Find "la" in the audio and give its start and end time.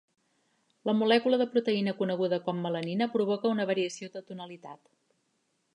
0.89-0.95